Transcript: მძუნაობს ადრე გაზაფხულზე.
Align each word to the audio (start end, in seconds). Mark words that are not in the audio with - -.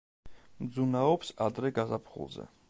მძუნაობს 0.67 1.31
ადრე 1.49 1.71
გაზაფხულზე. 1.77 2.49